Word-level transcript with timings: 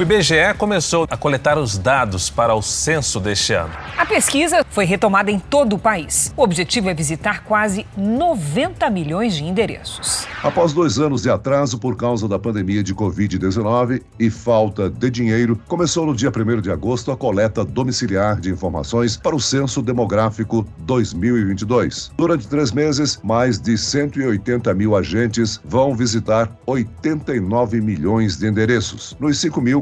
O 0.00 0.02
IBGE 0.02 0.54
começou 0.56 1.06
a 1.10 1.14
coletar 1.14 1.58
os 1.58 1.76
dados 1.76 2.30
para 2.30 2.54
o 2.54 2.62
censo 2.62 3.20
deste 3.20 3.52
ano. 3.52 3.74
A 3.98 4.06
pesquisa 4.06 4.64
foi 4.70 4.86
retomada 4.86 5.30
em 5.30 5.38
todo 5.38 5.76
o 5.76 5.78
país. 5.78 6.32
O 6.38 6.42
objetivo 6.42 6.88
é 6.88 6.94
visitar 6.94 7.44
quase 7.44 7.86
90 7.98 8.88
milhões 8.88 9.34
de 9.34 9.44
endereços. 9.44 10.26
Após 10.42 10.72
dois 10.72 10.98
anos 10.98 11.20
de 11.20 11.28
atraso 11.28 11.78
por 11.78 11.98
causa 11.98 12.26
da 12.26 12.38
pandemia 12.38 12.82
de 12.82 12.94
Covid-19 12.94 14.00
e 14.18 14.30
falta 14.30 14.88
de 14.88 15.10
dinheiro, 15.10 15.60
começou 15.68 16.06
no 16.06 16.16
dia 16.16 16.30
1 16.30 16.62
de 16.62 16.70
agosto 16.70 17.12
a 17.12 17.16
coleta 17.16 17.62
domiciliar 17.62 18.40
de 18.40 18.48
informações 18.48 19.18
para 19.18 19.36
o 19.36 19.40
Censo 19.40 19.82
Demográfico 19.82 20.66
2022. 20.78 22.10
Durante 22.16 22.48
três 22.48 22.72
meses, 22.72 23.20
mais 23.22 23.60
de 23.60 23.76
180 23.76 24.72
mil 24.72 24.96
agentes 24.96 25.60
vão 25.62 25.94
visitar 25.94 26.50
89 26.64 27.82
milhões 27.82 28.38
de 28.38 28.46
endereços 28.46 29.14
nos 29.20 29.36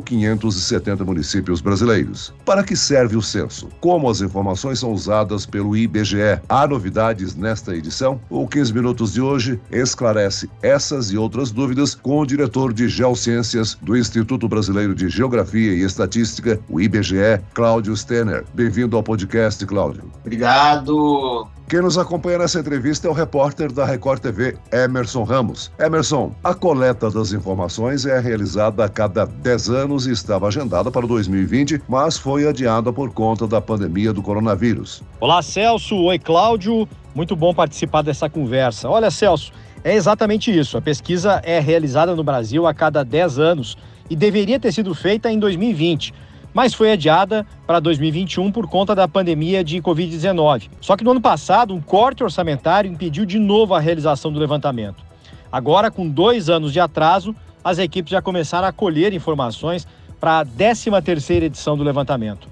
5.570 0.09 1.05
municípios 1.05 1.61
brasileiros. 1.61 2.33
Para 2.45 2.65
que 2.65 2.77
serve 2.77 3.17
o 3.17 3.23
censo? 3.23 3.69
Como 3.81 4.09
as 4.09 4.21
informações 4.21 4.79
são 4.79 4.93
usadas 4.93 5.45
pelo 5.45 5.77
IBGE? 5.77 6.41
Há 6.49 6.67
novidades 6.67 7.35
nesta 7.35 7.75
edição? 7.77 8.21
O 8.31 8.47
15 8.47 8.73
Minutos 8.73 9.13
de 9.13 9.21
hoje 9.21 9.61
esclarece 9.71 10.49
essas 10.63 11.11
e 11.11 11.19
outras 11.19 11.51
dúvidas 11.51 11.95
com 11.95 12.21
o 12.21 12.27
diretor 12.27 12.73
de 12.73 12.89
Geociências 12.89 13.77
do 13.83 13.97
Instituto 13.97 14.49
Brasileiro 14.49 14.95
de 14.95 15.09
Geografia 15.09 15.73
e 15.73 15.83
Estatística, 15.83 16.59
o 16.69 16.81
IBGE, 16.81 17.41
Cláudio 17.55 17.97
Stenner. 17.97 18.45
Bem-vindo 18.55 18.97
ao 18.97 19.03
podcast, 19.03 19.65
Cláudio. 19.67 20.05
Obrigado. 20.21 21.58
Quem 21.69 21.83
nos 21.83 21.99
acompanha 21.99 22.39
nessa 22.39 22.59
entrevista 22.59 23.07
é 23.07 23.11
o 23.11 23.13
repórter 23.13 23.71
da 23.71 23.85
Record 23.85 24.23
TV, 24.23 24.57
Emerson 24.73 25.23
Ramos. 25.23 25.71
Emerson, 25.79 26.35
a 26.43 26.55
coleta 26.55 27.11
das 27.11 27.35
informações 27.35 28.07
é 28.07 28.19
realizada 28.19 28.87
a 28.87 28.89
cada 28.89 29.27
10 29.27 29.69
anos 29.69 30.07
e 30.07 30.13
estava 30.13 30.47
agendada 30.47 30.91
para 30.91 31.07
2020, 31.07 31.83
mas 31.87 32.17
foi 32.17 32.49
adiada 32.49 32.91
por 32.91 33.13
conta 33.13 33.47
da 33.47 33.61
pandemia 33.61 34.15
do 34.15 34.23
coronavírus. 34.23 35.03
Olá, 35.21 35.43
Celso. 35.43 35.95
Oi, 35.95 36.19
Cláudio. 36.19 36.89
Muito 37.15 37.37
bom 37.37 37.53
participar 37.53 38.01
dessa 38.01 38.31
conversa. 38.31 38.89
Olha, 38.89 39.11
Celso, 39.11 39.53
é 39.85 39.95
exatamente 39.95 40.51
isso. 40.51 40.79
A 40.79 40.81
pesquisa 40.81 41.43
é 41.45 41.61
realizada 41.61 42.17
no 42.17 42.25
Brasil 42.25 42.67
a 42.67 42.73
cada 42.73 43.05
10 43.05 43.39
anos 43.39 43.77
e 44.09 44.17
deveria 44.17 44.59
ter 44.59 44.73
sido 44.73 44.95
feita 44.95 45.31
em 45.31 45.39
2020, 45.39 46.15
mas 46.53 46.75
foi 46.75 46.93
adiada 46.93 47.47
para 47.67 47.81
2021 47.81 48.51
por 48.51 48.67
conta 48.69 48.95
da 48.95 49.07
pandemia 49.07 49.63
de 49.63 49.81
Covid-19. 49.81 50.69
Só 50.81 50.97
que 50.97 51.05
no 51.05 51.11
ano 51.13 51.21
passado, 51.21 51.75
um 51.75 51.81
corte 51.81 52.25
orçamentário 52.25 52.91
impediu 52.91 53.25
de 53.25 53.39
novo 53.39 53.75
a 53.75 53.81
realização 53.81 54.33
do 54.33 54.39
levantamento. 54.39 55.03
Agora, 55.51 55.91
com 55.91 56.09
dois 56.09 56.49
anos 56.49 56.73
de 56.73 56.81
atraso, 56.81 57.35
as 57.63 57.79
equipes 57.79 58.11
já 58.11 58.23
começaram 58.23 58.69
a 58.69 58.73
colher 58.73 59.13
informações 59.13 59.87
para 60.21 60.41
a 60.41 60.47
13ª 60.47 61.43
edição 61.43 61.77
do 61.77 61.85
levantamento. 61.85 62.49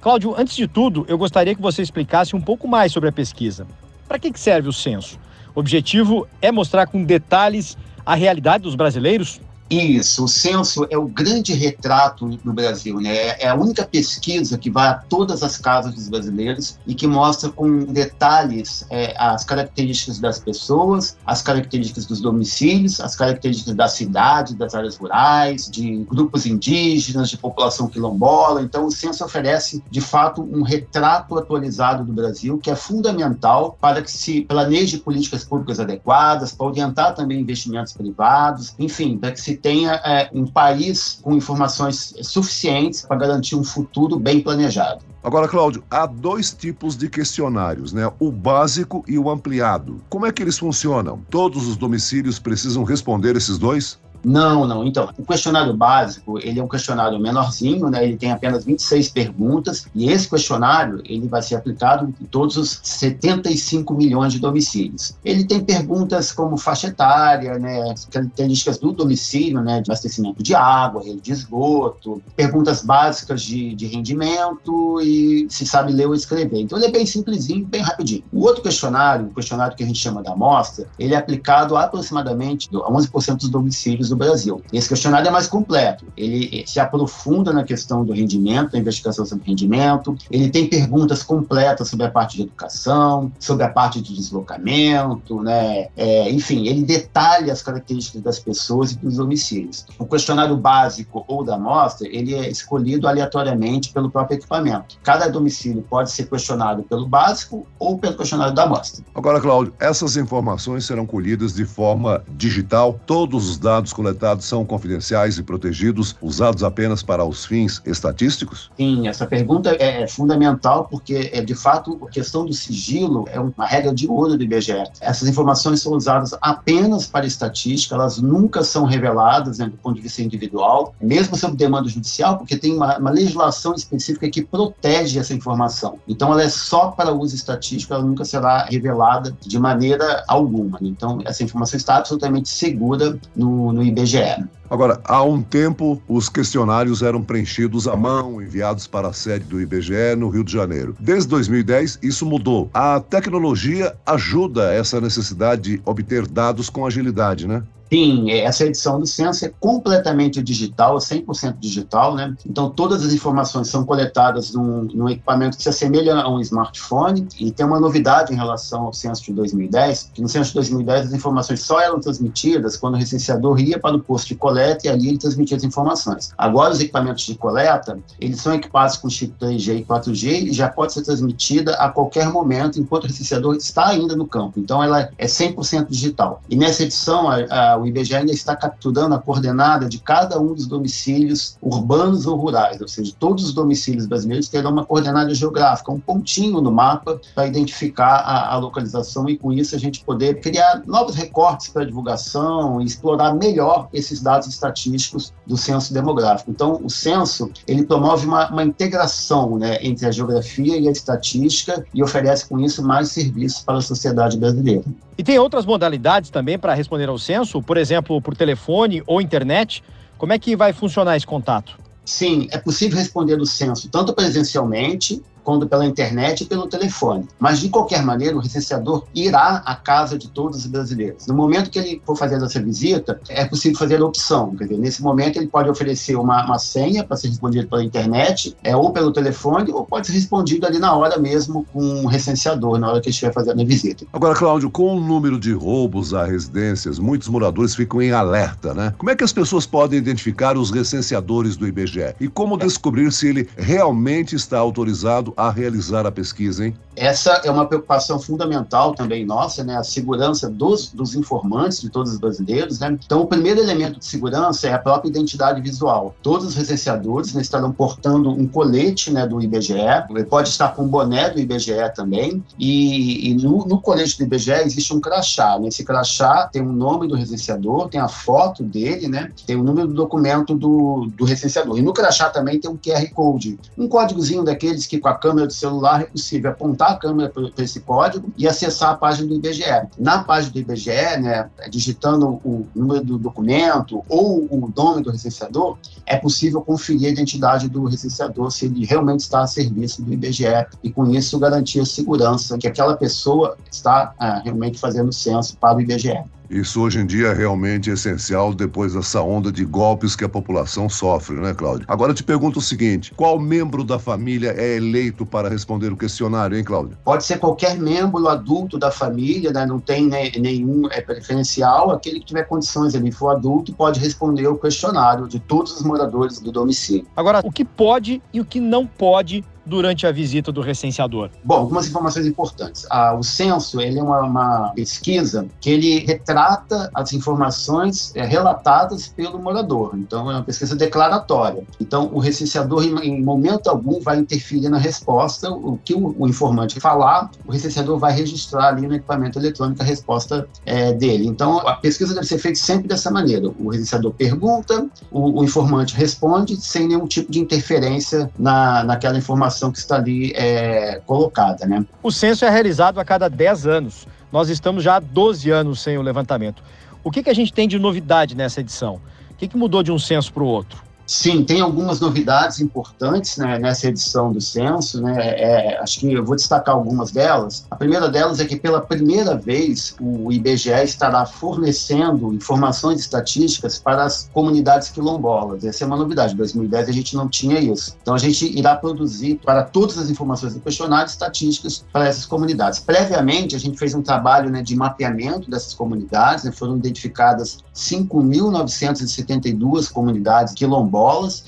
Cláudio, 0.00 0.34
antes 0.36 0.56
de 0.56 0.66
tudo, 0.66 1.04
eu 1.08 1.16
gostaria 1.16 1.54
que 1.54 1.62
você 1.62 1.82
explicasse 1.82 2.34
um 2.34 2.40
pouco 2.40 2.66
mais 2.66 2.92
sobre 2.92 3.08
a 3.08 3.12
pesquisa. 3.12 3.66
Para 4.08 4.18
que 4.18 4.32
serve 4.38 4.68
o 4.68 4.72
censo? 4.72 5.18
O 5.54 5.60
objetivo 5.60 6.26
é 6.40 6.50
mostrar 6.50 6.86
com 6.86 7.04
detalhes 7.04 7.76
a 8.04 8.14
realidade 8.14 8.64
dos 8.64 8.74
brasileiros 8.74 9.40
isso, 9.72 10.24
o 10.24 10.28
censo 10.28 10.86
é 10.90 10.98
o 10.98 11.06
grande 11.06 11.52
retrato 11.52 12.38
no 12.44 12.52
Brasil, 12.52 13.00
né? 13.00 13.40
É 13.40 13.48
a 13.48 13.54
única 13.54 13.84
pesquisa 13.84 14.58
que 14.58 14.70
vai 14.70 14.88
a 14.88 14.94
todas 14.94 15.42
as 15.42 15.56
casas 15.56 15.94
dos 15.94 16.08
brasileiros 16.08 16.78
e 16.86 16.94
que 16.94 17.06
mostra 17.06 17.50
com 17.50 17.84
detalhes 17.84 18.84
é, 18.90 19.14
as 19.16 19.44
características 19.44 20.18
das 20.18 20.38
pessoas, 20.38 21.16
as 21.24 21.42
características 21.42 22.06
dos 22.06 22.20
domicílios, 22.20 23.00
as 23.00 23.16
características 23.16 23.74
da 23.74 23.88
cidade, 23.88 24.54
das 24.54 24.74
áreas 24.74 24.96
rurais, 24.96 25.70
de 25.70 26.04
grupos 26.04 26.46
indígenas, 26.46 27.30
de 27.30 27.36
população 27.36 27.88
quilombola. 27.88 28.62
Então, 28.62 28.86
o 28.86 28.90
censo 28.90 29.24
oferece, 29.24 29.82
de 29.90 30.00
fato, 30.00 30.42
um 30.42 30.62
retrato 30.62 31.38
atualizado 31.38 32.04
do 32.04 32.12
Brasil 32.12 32.58
que 32.58 32.70
é 32.70 32.76
fundamental 32.76 33.76
para 33.80 34.02
que 34.02 34.10
se 34.10 34.42
planeje 34.42 34.98
políticas 34.98 35.44
públicas 35.44 35.80
adequadas, 35.80 36.52
para 36.52 36.66
orientar 36.66 37.14
também 37.14 37.40
investimentos 37.40 37.92
privados, 37.92 38.74
enfim, 38.78 39.16
para 39.18 39.32
que 39.32 39.40
se 39.40 39.56
tenha 39.62 39.92
é, 40.04 40.28
um 40.34 40.46
país 40.46 41.20
com 41.22 41.34
informações 41.34 42.14
suficientes 42.22 43.02
para 43.02 43.16
garantir 43.16 43.54
um 43.54 43.64
futuro 43.64 44.18
bem 44.18 44.40
planejado. 44.40 45.02
Agora, 45.22 45.46
Cláudio, 45.46 45.84
há 45.88 46.04
dois 46.04 46.52
tipos 46.52 46.96
de 46.96 47.08
questionários, 47.08 47.92
né? 47.92 48.10
O 48.18 48.32
básico 48.32 49.04
e 49.06 49.16
o 49.16 49.30
ampliado. 49.30 50.02
Como 50.08 50.26
é 50.26 50.32
que 50.32 50.42
eles 50.42 50.58
funcionam? 50.58 51.20
Todos 51.30 51.68
os 51.68 51.76
domicílios 51.76 52.40
precisam 52.40 52.82
responder 52.82 53.36
esses 53.36 53.56
dois? 53.56 54.00
Não, 54.24 54.66
não. 54.66 54.86
Então, 54.86 55.08
o 55.18 55.24
questionário 55.24 55.74
básico, 55.74 56.38
ele 56.38 56.60
é 56.60 56.62
um 56.62 56.68
questionário 56.68 57.18
menorzinho, 57.18 57.90
né? 57.90 58.04
Ele 58.04 58.16
tem 58.16 58.30
apenas 58.30 58.64
26 58.64 59.10
perguntas 59.10 59.86
e 59.94 60.10
esse 60.10 60.28
questionário, 60.28 61.02
ele 61.04 61.26
vai 61.26 61.42
ser 61.42 61.56
aplicado 61.56 62.14
em 62.20 62.24
todos 62.26 62.56
os 62.56 62.80
75 62.82 63.92
milhões 63.94 64.32
de 64.32 64.38
domicílios. 64.38 65.16
Ele 65.24 65.44
tem 65.44 65.60
perguntas 65.60 66.30
como 66.30 66.56
faixa 66.56 66.88
etária, 66.88 67.58
né? 67.58 67.94
Características 68.10 68.78
do 68.78 68.92
domicílio, 68.92 69.60
né? 69.60 69.80
De 69.80 69.90
abastecimento 69.90 70.42
de 70.42 70.54
água, 70.54 71.02
rede 71.02 71.20
de 71.20 71.32
esgoto, 71.32 72.22
perguntas 72.36 72.82
básicas 72.82 73.42
de, 73.42 73.74
de 73.74 73.86
rendimento 73.86 75.00
e 75.00 75.46
se 75.50 75.66
sabe 75.66 75.92
ler 75.92 76.06
ou 76.06 76.14
escrever. 76.14 76.60
Então, 76.60 76.78
ele 76.78 76.86
é 76.86 76.90
bem 76.90 77.06
simplesinho, 77.06 77.66
bem 77.66 77.80
rapidinho. 77.80 78.22
O 78.32 78.42
outro 78.42 78.62
questionário, 78.62 79.26
o 79.26 79.34
questionário 79.34 79.76
que 79.76 79.82
a 79.82 79.86
gente 79.86 79.98
chama 79.98 80.22
da 80.22 80.32
amostra, 80.32 80.86
ele 80.98 81.14
é 81.14 81.16
aplicado 81.16 81.76
a 81.76 81.84
aproximadamente 81.84 82.68
a 82.72 82.90
11% 82.90 83.36
dos 83.36 83.48
domicílios 83.48 84.11
do 84.12 84.16
Brasil. 84.16 84.62
Esse 84.72 84.88
questionário 84.88 85.28
é 85.28 85.30
mais 85.30 85.46
completo, 85.46 86.04
ele 86.16 86.64
se 86.66 86.78
aprofunda 86.78 87.52
na 87.52 87.64
questão 87.64 88.04
do 88.04 88.12
rendimento, 88.12 88.72
da 88.72 88.78
investigação 88.78 89.24
sobre 89.24 89.46
rendimento, 89.46 90.16
ele 90.30 90.50
tem 90.50 90.68
perguntas 90.68 91.22
completas 91.22 91.88
sobre 91.88 92.06
a 92.06 92.10
parte 92.10 92.36
de 92.36 92.42
educação, 92.42 93.32
sobre 93.38 93.64
a 93.64 93.68
parte 93.68 94.00
de 94.00 94.14
deslocamento, 94.14 95.42
né? 95.42 95.88
É, 95.96 96.30
enfim, 96.30 96.66
ele 96.66 96.82
detalha 96.82 97.52
as 97.52 97.62
características 97.62 98.22
das 98.22 98.38
pessoas 98.38 98.92
e 98.92 98.98
dos 98.98 99.16
domicílios. 99.16 99.86
O 99.98 100.06
questionário 100.06 100.56
básico 100.56 101.24
ou 101.26 101.42
da 101.44 101.54
amostra, 101.54 102.06
ele 102.06 102.34
é 102.34 102.48
escolhido 102.48 103.08
aleatoriamente 103.08 103.92
pelo 103.92 104.10
próprio 104.10 104.36
equipamento. 104.36 104.96
Cada 105.02 105.28
domicílio 105.28 105.82
pode 105.88 106.10
ser 106.10 106.28
questionado 106.28 106.82
pelo 106.82 107.06
básico 107.06 107.66
ou 107.78 107.98
pelo 107.98 108.16
questionário 108.16 108.54
da 108.54 108.64
amostra. 108.64 109.04
Agora, 109.14 109.40
Cláudio, 109.40 109.72
essas 109.80 110.16
informações 110.16 110.84
serão 110.84 111.06
colhidas 111.06 111.54
de 111.54 111.64
forma 111.64 112.22
digital, 112.36 112.98
todos 113.06 113.48
os 113.48 113.58
dados 113.58 113.92
coletados 114.02 114.44
são 114.44 114.64
confidenciais 114.64 115.38
e 115.38 115.42
protegidos, 115.42 116.16
usados 116.20 116.64
apenas 116.64 117.02
para 117.02 117.24
os 117.24 117.44
fins 117.44 117.80
estatísticos? 117.86 118.70
Sim, 118.76 119.06
essa 119.06 119.26
pergunta 119.26 119.76
é 119.78 120.06
fundamental 120.08 120.88
porque, 120.90 121.30
é, 121.32 121.40
de 121.40 121.54
fato, 121.54 121.98
a 122.04 122.10
questão 122.10 122.44
do 122.44 122.52
sigilo 122.52 123.26
é 123.30 123.38
uma 123.38 123.66
regra 123.66 123.94
de 123.94 124.08
ouro 124.08 124.36
do 124.36 124.42
IBGE. 124.42 124.82
Essas 125.00 125.28
informações 125.28 125.80
são 125.80 125.92
usadas 125.92 126.34
apenas 126.40 127.06
para 127.06 127.24
estatística, 127.24 127.94
elas 127.94 128.18
nunca 128.18 128.64
são 128.64 128.84
reveladas 128.84 129.58
né, 129.58 129.66
do 129.66 129.76
ponto 129.76 129.94
de 129.94 130.02
vista 130.02 130.20
individual, 130.20 130.94
mesmo 131.00 131.36
sob 131.36 131.56
demanda 131.56 131.88
judicial, 131.88 132.38
porque 132.38 132.56
tem 132.56 132.74
uma, 132.74 132.98
uma 132.98 133.10
legislação 133.10 133.74
específica 133.74 134.28
que 134.28 134.42
protege 134.42 135.18
essa 135.18 135.32
informação. 135.32 135.98
Então, 136.08 136.32
ela 136.32 136.42
é 136.42 136.48
só 136.48 136.88
para 136.88 137.12
uso 137.12 137.34
estatístico, 137.34 137.94
ela 137.94 138.02
nunca 138.02 138.24
será 138.24 138.64
revelada 138.64 139.36
de 139.40 139.58
maneira 139.58 140.24
alguma. 140.26 140.78
Então, 140.82 141.20
essa 141.24 141.44
informação 141.44 141.76
está 141.76 141.96
absolutamente 141.96 142.48
segura 142.48 143.18
no, 143.36 143.72
no 143.72 143.82
IBGE 143.82 143.91
IBGE. 143.92 144.44
Agora, 144.68 145.00
há 145.04 145.22
um 145.22 145.42
tempo, 145.42 146.00
os 146.08 146.28
questionários 146.28 147.02
eram 147.02 147.22
preenchidos 147.22 147.86
à 147.86 147.94
mão, 147.94 148.40
enviados 148.40 148.86
para 148.86 149.08
a 149.08 149.12
sede 149.12 149.44
do 149.44 149.60
IBGE 149.60 150.16
no 150.16 150.30
Rio 150.30 150.42
de 150.42 150.52
Janeiro. 150.52 150.96
Desde 150.98 151.28
2010, 151.28 151.98
isso 152.02 152.24
mudou. 152.24 152.70
A 152.72 152.98
tecnologia 152.98 153.94
ajuda 154.06 154.72
essa 154.72 155.00
necessidade 155.00 155.76
de 155.76 155.82
obter 155.84 156.26
dados 156.26 156.70
com 156.70 156.86
agilidade, 156.86 157.46
né? 157.46 157.62
Sim, 157.92 158.30
essa 158.30 158.64
edição 158.64 158.98
do 158.98 159.06
censo 159.06 159.44
é 159.44 159.52
completamente 159.60 160.42
digital, 160.42 160.96
100% 160.96 161.58
digital, 161.58 162.14
né? 162.14 162.34
Então, 162.46 162.70
todas 162.70 163.04
as 163.04 163.12
informações 163.12 163.68
são 163.68 163.84
coletadas 163.84 164.54
num, 164.54 164.84
num, 164.84 165.10
equipamento 165.10 165.58
que 165.58 165.62
se 165.62 165.68
assemelha 165.68 166.14
a 166.14 166.26
um 166.26 166.40
smartphone 166.40 167.28
e 167.38 167.50
tem 167.50 167.66
uma 167.66 167.78
novidade 167.78 168.32
em 168.32 168.36
relação 168.36 168.84
ao 168.86 168.94
censo 168.94 169.22
de 169.24 169.34
2010, 169.34 170.12
que 170.14 170.22
no 170.22 170.28
censo 170.28 170.48
de 170.48 170.54
2010 170.54 171.08
as 171.08 171.12
informações 171.12 171.60
só 171.60 171.82
eram 171.82 172.00
transmitidas 172.00 172.78
quando 172.78 172.94
o 172.94 172.96
recenseador 172.96 173.60
ia 173.60 173.78
para 173.78 173.94
o 173.94 174.00
posto 174.00 174.28
de 174.28 174.36
coleta 174.36 174.86
e 174.86 174.88
ali 174.88 175.08
ele 175.08 175.18
transmitia 175.18 175.58
as 175.58 175.62
informações. 175.62 176.30
Agora, 176.38 176.72
os 176.72 176.80
equipamentos 176.80 177.26
de 177.26 177.34
coleta, 177.34 177.98
eles 178.18 178.40
são 178.40 178.54
equipados 178.54 178.96
com 178.96 179.10
chip 179.10 179.34
3G 179.38 179.80
e 179.80 179.84
4G 179.84 180.44
e 180.44 180.52
já 180.54 180.70
pode 180.70 180.94
ser 180.94 181.02
transmitida 181.02 181.74
a 181.74 181.90
qualquer 181.90 182.30
momento 182.30 182.80
enquanto 182.80 183.04
o 183.04 183.06
recenseador 183.08 183.54
está 183.54 183.88
ainda 183.88 184.16
no 184.16 184.26
campo. 184.26 184.58
Então, 184.58 184.82
ela 184.82 185.10
é 185.18 185.26
100% 185.26 185.88
digital. 185.90 186.40
E 186.48 186.56
nessa 186.56 186.84
edição, 186.84 187.28
a, 187.28 187.72
a 187.72 187.81
o 187.82 187.86
IBGE 187.86 188.14
ainda 188.14 188.32
está 188.32 188.54
capturando 188.56 189.14
a 189.14 189.18
coordenada 189.18 189.88
de 189.88 189.98
cada 189.98 190.40
um 190.40 190.54
dos 190.54 190.66
domicílios 190.66 191.56
urbanos 191.60 192.26
ou 192.26 192.36
rurais, 192.36 192.80
ou 192.80 192.88
seja, 192.88 193.12
todos 193.18 193.44
os 193.44 193.52
domicílios 193.52 194.06
brasileiros 194.06 194.48
terão 194.48 194.70
uma 194.70 194.84
coordenada 194.84 195.34
geográfica, 195.34 195.92
um 195.92 196.00
pontinho 196.00 196.60
no 196.60 196.70
mapa 196.70 197.20
para 197.34 197.46
identificar 197.46 198.16
a, 198.16 198.54
a 198.54 198.58
localização 198.58 199.28
e 199.28 199.36
com 199.36 199.52
isso 199.52 199.74
a 199.74 199.78
gente 199.78 200.04
poder 200.04 200.40
criar 200.40 200.82
novos 200.86 201.14
recortes 201.14 201.68
para 201.68 201.84
divulgação 201.84 202.80
e 202.80 202.84
explorar 202.84 203.34
melhor 203.34 203.88
esses 203.92 204.20
dados 204.20 204.48
estatísticos 204.48 205.32
do 205.46 205.56
censo 205.56 205.92
demográfico. 205.92 206.50
Então, 206.50 206.80
o 206.82 206.90
censo 206.90 207.50
ele 207.66 207.84
promove 207.84 208.26
uma, 208.26 208.50
uma 208.50 208.64
integração 208.64 209.58
né, 209.58 209.78
entre 209.82 210.06
a 210.06 210.10
geografia 210.10 210.78
e 210.78 210.88
a 210.88 210.90
estatística 210.90 211.84
e 211.92 212.02
oferece 212.02 212.48
com 212.48 212.58
isso 212.60 212.82
mais 212.82 213.10
serviços 213.10 213.62
para 213.62 213.78
a 213.78 213.82
sociedade 213.82 214.36
brasileira. 214.36 214.84
E 215.16 215.22
tem 215.22 215.38
outras 215.38 215.66
modalidades 215.66 216.30
também 216.30 216.58
para 216.58 216.74
responder 216.74 217.08
ao 217.08 217.18
censo, 217.18 217.62
exemplo, 217.76 218.20
por 218.20 218.36
telefone 218.36 219.02
ou 219.06 219.20
internet. 219.20 219.82
Como 220.18 220.32
é 220.32 220.38
que 220.38 220.54
vai 220.56 220.72
funcionar 220.72 221.16
esse 221.16 221.26
contato? 221.26 221.78
Sim, 222.04 222.48
é 222.50 222.58
possível 222.58 222.98
responder 222.98 223.36
do 223.36 223.46
censo 223.46 223.88
tanto 223.88 224.12
presencialmente 224.12 225.22
quando 225.42 225.68
pela 225.68 225.86
internet 225.86 226.42
e 226.42 226.46
pelo 226.46 226.66
telefone. 226.66 227.28
Mas, 227.38 227.60
de 227.60 227.68
qualquer 227.68 228.02
maneira, 228.02 228.36
o 228.36 228.40
recenseador 228.40 229.04
irá 229.14 229.62
à 229.64 229.74
casa 229.74 230.18
de 230.18 230.28
todos 230.28 230.58
os 230.58 230.66
brasileiros. 230.66 231.26
No 231.26 231.34
momento 231.34 231.70
que 231.70 231.78
ele 231.78 232.02
for 232.04 232.16
fazer 232.16 232.36
essa 232.42 232.60
visita, 232.62 233.20
é 233.28 233.44
possível 233.44 233.78
fazer 233.78 234.00
a 234.00 234.04
opção. 234.04 234.54
Quer 234.56 234.64
dizer, 234.64 234.78
nesse 234.78 235.02
momento, 235.02 235.36
ele 235.36 235.48
pode 235.48 235.68
oferecer 235.68 236.16
uma, 236.16 236.44
uma 236.44 236.58
senha 236.58 237.04
para 237.04 237.16
ser 237.16 237.28
respondido 237.28 237.68
pela 237.68 237.82
internet, 237.82 238.56
é, 238.62 238.76
ou 238.76 238.92
pelo 238.92 239.12
telefone, 239.12 239.72
ou 239.72 239.84
pode 239.84 240.06
ser 240.06 240.12
respondido 240.12 240.66
ali 240.66 240.78
na 240.78 240.94
hora 240.94 241.18
mesmo 241.18 241.66
com 241.72 241.82
um 241.82 242.06
recenseador, 242.06 242.78
na 242.78 242.90
hora 242.90 243.00
que 243.00 243.10
estiver 243.10 243.32
fazendo 243.32 243.60
a 243.60 243.64
visita. 243.64 244.04
Agora, 244.12 244.34
Cláudio, 244.34 244.70
com 244.70 244.96
o 244.96 245.00
número 245.00 245.38
de 245.38 245.52
roubos 245.52 246.14
a 246.14 246.24
residências, 246.24 246.98
muitos 246.98 247.28
moradores 247.28 247.74
ficam 247.74 248.00
em 248.00 248.12
alerta, 248.12 248.74
né? 248.74 248.94
Como 248.98 249.10
é 249.10 249.16
que 249.16 249.24
as 249.24 249.32
pessoas 249.32 249.66
podem 249.66 249.98
identificar 249.98 250.56
os 250.56 250.70
recenseadores 250.70 251.56
do 251.56 251.66
IBGE? 251.66 252.14
E 252.20 252.28
como 252.28 252.56
descobrir 252.56 253.12
se 253.12 253.28
ele 253.28 253.48
realmente 253.56 254.34
está 254.34 254.58
autorizado 254.58 255.31
a 255.36 255.50
realizar 255.50 256.06
a 256.06 256.12
pesquisa, 256.12 256.66
hein? 256.66 256.76
Essa 256.94 257.40
é 257.44 257.50
uma 257.50 257.66
preocupação 257.66 258.18
fundamental 258.18 258.94
também 258.94 259.24
nossa, 259.24 259.64
né? 259.64 259.76
A 259.76 259.82
segurança 259.82 260.48
dos, 260.48 260.92
dos 260.92 261.14
informantes, 261.14 261.80
de 261.80 261.88
todos 261.88 262.12
os 262.12 262.18
brasileiros, 262.18 262.78
né? 262.78 262.98
Então, 263.04 263.22
o 263.22 263.26
primeiro 263.26 263.60
elemento 263.60 263.98
de 263.98 264.04
segurança 264.04 264.68
é 264.68 264.72
a 264.72 264.78
própria 264.78 265.08
identidade 265.08 265.60
visual. 265.60 266.14
Todos 266.22 266.46
os 266.46 266.54
recenseadores 266.54 267.32
né, 267.32 267.40
estarão 267.40 267.72
portando 267.72 268.30
um 268.30 268.46
colete 268.46 269.10
né, 269.10 269.26
do 269.26 269.40
IBGE, 269.40 269.74
ele 270.10 270.24
pode 270.24 270.50
estar 270.50 270.68
com 270.68 270.84
o 270.84 270.88
boné 270.88 271.30
do 271.30 271.40
IBGE 271.40 271.92
também, 271.94 272.44
e, 272.58 273.30
e 273.30 273.34
no, 273.34 273.66
no, 273.66 273.80
colete 273.80 274.18
do 274.18 274.24
IBGE 274.24 274.52
existe 274.52 274.94
um 274.94 275.00
crachá. 275.00 275.58
Nesse 275.58 275.84
crachá 275.84 276.48
tem 276.52 276.62
o 276.62 276.72
nome 276.72 277.08
do 277.08 277.14
recenseador, 277.14 277.88
tem 277.88 278.00
a 278.00 278.08
foto 278.08 278.62
dele, 278.62 279.08
né? 279.08 279.30
Tem 279.46 279.56
o 279.56 279.62
número 279.62 279.88
do 279.88 279.94
documento 279.94 280.54
do, 280.54 281.08
do 281.16 281.24
recenseador. 281.24 281.78
E 281.78 281.82
no 281.82 281.92
crachá 281.92 282.28
também 282.28 282.60
tem 282.60 282.70
um 282.70 282.76
QR 282.76 283.08
Code, 283.14 283.58
um 283.78 283.88
códigozinho 283.88 284.44
daqueles 284.44 284.86
que 284.86 284.98
com 284.98 285.08
a 285.08 285.14
câmera 285.22 285.46
do 285.46 285.52
celular 285.52 286.02
é 286.02 286.06
possível 286.06 286.50
apontar 286.50 286.90
a 286.90 286.96
câmera 286.96 287.30
para 287.30 287.64
esse 287.64 287.80
código 287.80 288.32
e 288.36 288.48
acessar 288.48 288.90
a 288.90 288.96
página 288.96 289.28
do 289.28 289.36
IBGE. 289.36 289.62
Na 289.96 290.24
página 290.24 290.52
do 290.52 290.58
IBGE, 290.58 291.20
né, 291.20 291.48
digitando 291.70 292.40
o 292.44 292.66
número 292.74 293.04
do 293.04 293.18
documento 293.18 294.02
ou 294.08 294.48
o 294.50 294.72
nome 294.76 295.02
do 295.02 295.12
recenseador, 295.12 295.78
é 296.04 296.16
possível 296.16 296.60
conferir 296.60 297.06
a 297.06 297.10
identidade 297.12 297.68
do 297.68 297.84
recenseador 297.84 298.50
se 298.50 298.66
ele 298.66 298.84
realmente 298.84 299.20
está 299.20 299.42
a 299.42 299.46
serviço 299.46 300.02
do 300.02 300.12
IBGE 300.12 300.66
e 300.82 300.90
com 300.90 301.06
isso 301.06 301.38
garantir 301.38 301.78
a 301.80 301.86
segurança 301.86 302.58
que 302.58 302.66
aquela 302.66 302.96
pessoa 302.96 303.56
está 303.70 304.12
ah, 304.18 304.40
realmente 304.42 304.80
fazendo 304.80 305.12
censo 305.12 305.56
para 305.56 305.76
o 305.76 305.80
IBGE. 305.80 306.18
Isso 306.52 306.82
hoje 306.82 306.98
em 306.98 307.06
dia 307.06 307.28
é 307.28 307.32
realmente 307.32 307.88
essencial 307.88 308.52
depois 308.52 308.92
dessa 308.92 309.22
onda 309.22 309.50
de 309.50 309.64
golpes 309.64 310.14
que 310.14 310.22
a 310.22 310.28
população 310.28 310.86
sofre, 310.86 311.36
né, 311.36 311.54
Cláudio? 311.54 311.86
Agora 311.88 312.10
eu 312.10 312.14
te 312.14 312.22
pergunto 312.22 312.58
o 312.58 312.62
seguinte: 312.62 313.10
qual 313.16 313.38
membro 313.38 313.82
da 313.82 313.98
família 313.98 314.54
é 314.54 314.76
eleito 314.76 315.24
para 315.24 315.48
responder 315.48 315.90
o 315.90 315.96
questionário, 315.96 316.54
hein, 316.54 316.62
Cláudio? 316.62 316.98
Pode 317.02 317.24
ser 317.24 317.38
qualquer 317.38 317.78
membro 317.78 318.28
adulto 318.28 318.78
da 318.78 318.90
família, 318.90 319.50
né? 319.50 319.64
não 319.64 319.80
tem 319.80 320.06
né, 320.06 320.30
nenhum 320.38 320.86
é, 320.90 321.00
preferencial. 321.00 321.90
Aquele 321.90 322.20
que 322.20 322.26
tiver 322.26 322.42
condições, 322.42 322.94
ele 322.94 323.10
for 323.10 323.30
adulto, 323.30 323.72
pode 323.72 323.98
responder 323.98 324.46
o 324.46 324.58
questionário 324.58 325.26
de 325.26 325.40
todos 325.40 325.74
os 325.74 325.82
moradores 325.82 326.38
do 326.38 326.52
domicílio. 326.52 327.06
Agora, 327.16 327.40
o 327.42 327.50
que 327.50 327.64
pode 327.64 328.22
e 328.30 328.42
o 328.42 328.44
que 328.44 328.60
não 328.60 328.86
pode 328.86 329.42
durante 329.64 330.06
a 330.06 330.12
visita 330.12 330.50
do 330.50 330.60
recenseador? 330.60 331.30
Bom, 331.44 331.54
algumas 331.54 331.86
informações 331.86 332.26
importantes. 332.26 332.86
Ah, 332.90 333.14
o 333.14 333.22
censo 333.22 333.80
ele 333.80 333.98
é 333.98 334.02
uma, 334.02 334.20
uma, 334.22 334.72
pesquisa 334.74 335.46
que 335.60 335.70
ele 335.70 336.00
retrata 336.00 336.90
as 336.94 337.12
informações 337.12 338.12
é, 338.14 338.24
relatadas 338.24 339.08
pelo 339.08 339.38
morador. 339.38 339.92
Então, 339.94 340.30
é 340.30 340.34
uma 340.34 340.42
pesquisa 340.42 340.74
declaratória. 340.74 341.62
Então, 341.80 342.10
o 342.12 342.18
recenseador, 342.18 342.84
em, 342.84 342.96
em 343.06 343.22
momento 343.22 343.68
algum, 343.68 344.00
vai 344.00 344.18
interferir 344.18 344.68
na 344.68 344.78
resposta. 344.78 345.50
O 345.50 345.78
que 345.84 345.94
o, 345.94 346.14
o, 346.18 346.28
informante 346.28 346.80
falar, 346.80 347.30
o 347.46 347.52
recenseador 347.52 347.98
vai 347.98 348.12
registrar 348.12 348.68
ali 348.68 348.86
no 348.86 348.94
equipamento 348.94 349.38
eletrônico 349.38 349.82
a 349.82 349.84
resposta 349.84 350.48
é, 350.64 350.92
dele. 350.92 351.26
Então, 351.26 351.58
a 351.66 351.74
pesquisa 351.74 352.14
deve 352.14 352.26
ser 352.26 352.38
feita 352.38 352.58
sempre 352.58 352.88
dessa 352.88 353.10
maneira. 353.10 353.48
O 353.58 353.70
recenseador 353.70 354.12
pergunta, 354.12 354.86
o, 355.10 355.40
o 355.40 355.44
informante 355.44 355.94
responde, 355.94 356.56
sem 356.56 356.88
nenhum 356.88 357.06
tipo 357.06 357.30
de 357.30 357.40
interferência 357.40 358.30
na, 358.38 358.84
naquela 358.84 359.18
informação 359.18 359.51
informação 359.52 359.70
que 359.70 359.78
está 359.78 359.96
ali 359.96 360.32
é, 360.34 361.00
colocada. 361.06 361.66
Né? 361.66 361.84
O 362.02 362.10
censo 362.10 362.44
é 362.44 362.50
realizado 362.50 362.98
a 362.98 363.04
cada 363.04 363.28
10 363.28 363.66
anos. 363.66 364.08
Nós 364.32 364.48
estamos 364.48 364.82
já 364.82 364.96
há 364.96 365.00
12 365.00 365.50
anos 365.50 365.80
sem 365.82 365.98
o 365.98 366.02
levantamento. 366.02 366.62
O 367.04 367.10
que, 367.10 367.22
que 367.22 367.30
a 367.30 367.34
gente 367.34 367.52
tem 367.52 367.68
de 367.68 367.78
novidade 367.78 368.34
nessa 368.34 368.60
edição? 368.60 369.00
O 369.30 369.34
que, 369.34 369.46
que 369.46 369.56
mudou 369.56 369.82
de 369.82 369.92
um 369.92 369.98
censo 369.98 370.32
para 370.32 370.42
o 370.42 370.46
outro? 370.46 370.82
Sim, 371.12 371.44
tem 371.44 371.60
algumas 371.60 372.00
novidades 372.00 372.58
importantes 372.58 373.36
né, 373.36 373.58
nessa 373.58 373.88
edição 373.88 374.32
do 374.32 374.40
censo. 374.40 375.02
Né, 375.02 375.14
é, 375.18 375.78
acho 375.78 376.00
que 376.00 376.10
eu 376.10 376.24
vou 376.24 376.34
destacar 376.34 376.74
algumas 376.74 377.10
delas. 377.10 377.66
A 377.70 377.76
primeira 377.76 378.08
delas 378.08 378.40
é 378.40 378.46
que, 378.46 378.56
pela 378.56 378.80
primeira 378.80 379.36
vez, 379.36 379.94
o 380.00 380.32
IBGE 380.32 380.70
estará 380.82 381.26
fornecendo 381.26 382.32
informações 382.32 382.98
estatísticas 382.98 383.78
para 383.78 384.04
as 384.04 384.30
comunidades 384.32 384.88
quilombolas. 384.88 385.66
Essa 385.66 385.84
é 385.84 385.86
uma 385.86 385.98
novidade. 385.98 386.32
Em 386.32 386.36
2010 386.38 386.88
a 386.88 386.92
gente 386.92 387.14
não 387.14 387.28
tinha 387.28 387.60
isso. 387.60 387.94
Então, 388.00 388.14
a 388.14 388.18
gente 388.18 388.46
irá 388.46 388.74
produzir 388.74 389.38
para 389.44 389.64
todas 389.64 389.98
as 389.98 390.08
informações 390.08 390.54
do 390.54 390.60
questionário 390.60 391.10
estatísticas 391.10 391.84
para 391.92 392.06
essas 392.06 392.24
comunidades. 392.24 392.78
Previamente, 392.78 393.54
a 393.54 393.58
gente 393.58 393.78
fez 393.78 393.94
um 393.94 394.00
trabalho 394.00 394.48
né, 394.48 394.62
de 394.62 394.74
mapeamento 394.74 395.50
dessas 395.50 395.74
comunidades. 395.74 396.44
Né, 396.44 396.52
foram 396.52 396.78
identificadas 396.78 397.58
5.972 397.74 399.92
comunidades 399.92 400.54
quilombolas 400.54 401.01